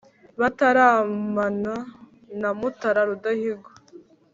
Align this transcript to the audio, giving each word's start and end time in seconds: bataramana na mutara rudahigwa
bataramana 0.39 1.73
na 2.39 2.49
mutara 2.59 3.01
rudahigwa 3.09 3.71